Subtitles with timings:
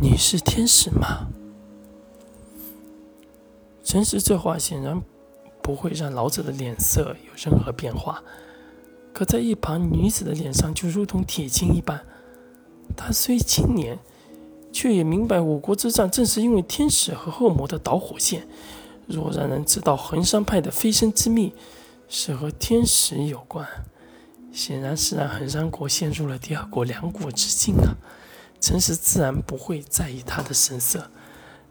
[0.00, 1.28] 你是天使吗？”
[3.82, 5.02] 诚实这话显然
[5.62, 8.22] 不会让老者的脸色有任何变化，
[9.12, 12.04] 可在一旁女子的脸上就如同铁青一般。
[12.96, 13.98] 她虽青年，
[14.70, 18.46] 却也明白五国之战正是因为天使和恶魔的导火线。
[19.06, 21.54] 若让人知道衡山派的飞升之秘
[22.10, 23.66] 是和天使有关，
[24.52, 27.96] 显然是让衡山国陷入了第二国两国之境啊！
[28.60, 31.10] 诚实自然不会在意他的神色。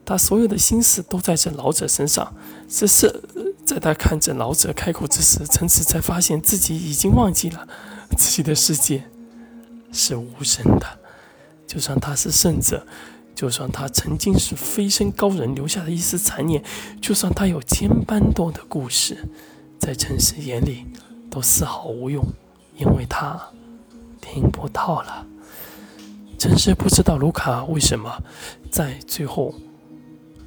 [0.06, 2.34] 他所有的心思都在这老者身上。
[2.70, 3.22] 只是
[3.66, 7.68] 在他看着老者开口之时，陈实才发现自己已经忘记了
[8.18, 9.04] 自己的世界
[9.92, 11.00] 是无声的。
[11.68, 12.88] 就算他是圣者，
[13.36, 16.64] 就算他曾经是飞升高人留下的一丝残念，
[17.02, 19.28] 就算他有千般多的故事，
[19.78, 20.86] 在陈实眼里
[21.30, 22.26] 都丝毫无用，
[22.78, 23.50] 因为他
[24.22, 25.28] 听不到了。
[26.38, 28.22] 陈实不知道卢卡为什么
[28.72, 29.54] 在最后。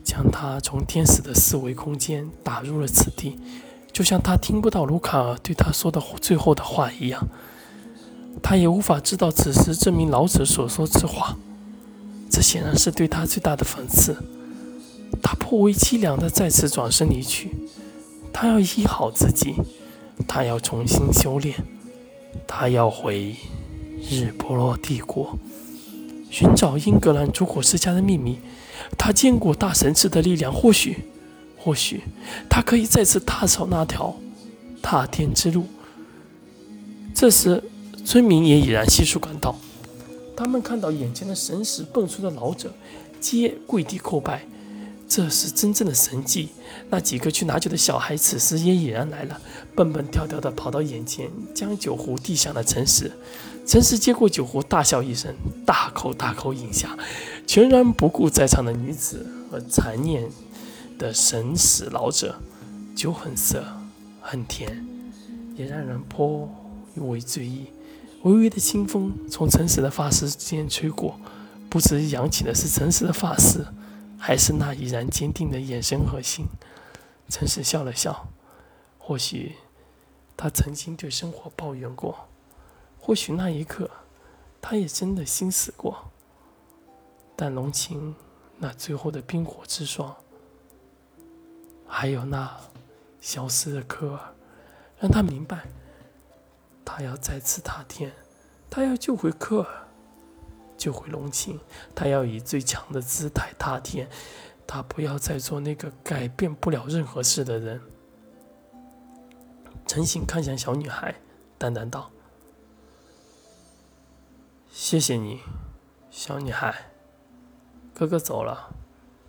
[0.03, 3.39] 将他从天使的四维空间打入了此地，
[3.93, 7.29] 就像他听不到卢卡尔对他说的最后的话一样。
[8.43, 11.37] 他也无法知道此时这名老者所说之话，
[12.29, 14.17] 这显然是对他最大的讽刺。
[15.23, 17.51] 他颇为凄凉的再次转身离去。
[18.33, 19.55] 他要医好自己，
[20.27, 21.55] 他要重新修炼，
[22.49, 23.37] 他要回
[24.11, 25.39] 日波罗帝国，
[26.31, 28.39] 寻找英格兰主火世家的秘密。
[28.97, 30.97] 他见过大神赐的力量，或许，
[31.59, 32.03] 或许，
[32.49, 34.17] 他可以再次踏上那条
[34.81, 35.67] 踏天之路。
[37.15, 37.63] 这时，
[38.05, 39.55] 村民也已然悉数赶到，
[40.37, 42.73] 他们看到眼前的神使蹦出的老者，
[43.21, 44.43] 皆跪地叩拜。
[45.11, 46.51] 这是真正的神迹。
[46.89, 49.41] 那几个去拿酒的小孩此时也已然来了，
[49.75, 53.11] 蹦蹦跳跳地跑到眼前，将酒壶递向了陈实。
[53.67, 55.35] 陈实接过酒壶，大笑一声，
[55.67, 56.97] 大口大口饮下，
[57.45, 60.31] 全然不顾在场的女子和残念
[60.97, 62.41] 的神使老者。
[62.95, 63.65] 酒很涩，
[64.21, 64.87] 很甜，
[65.57, 66.49] 也让人颇
[66.97, 67.67] 为醉意。
[68.23, 71.19] 微微的清风从陈实的发丝间吹过，
[71.69, 73.67] 不知扬起的是陈实的发丝，
[74.21, 76.47] 还是那依然坚定的眼神和心。
[77.31, 78.29] 陈实笑了笑，
[78.99, 79.57] 或许
[80.37, 82.29] 他曾经对生活抱怨过。
[83.01, 83.91] 或许那一刻，
[84.61, 86.11] 他也真的心死过。
[87.35, 88.15] 但龙琴
[88.59, 90.15] 那最后的冰火之霜，
[91.87, 92.61] 还有那
[93.23, 94.35] 消失的科尔，
[94.99, 95.67] 让他明白，
[96.85, 98.13] 他要再次踏天，
[98.69, 99.89] 他要救回科尔，
[100.81, 101.61] 就回龙琴，
[101.95, 104.09] 他要以最强的姿态踏天，
[104.67, 107.83] 他不要再做那个改变不了任何事的人。
[109.87, 111.17] 陈醒看向小女孩，
[111.59, 112.11] 淡淡道。
[114.71, 115.41] 谢谢你，
[116.11, 116.91] 小女孩。
[117.93, 118.75] 哥哥走了，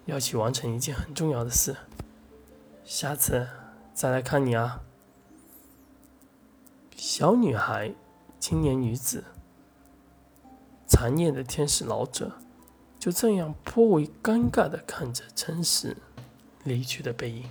[0.05, 1.75] 要去完成一件很重要的事。
[2.85, 3.49] 下次
[3.93, 4.83] 再来看你啊。
[6.95, 7.93] 小女孩，
[8.39, 9.25] 青年女子，
[11.01, 12.31] 残念的天使老者，
[12.99, 15.97] 就这样颇为尴尬的看着陈实
[16.63, 17.45] 离去的背影。